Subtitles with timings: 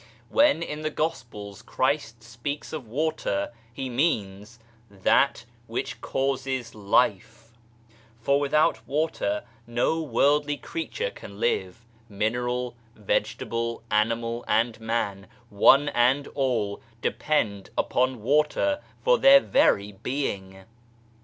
[0.29, 4.57] When in the Gospels Christ speaks of" water/' He means
[4.89, 7.51] that which causes life,
[8.19, 15.27] for with out water no worldly creature can live mineral, vege table, animal and man,
[15.51, 20.65] one and all, depend upon water for their very being.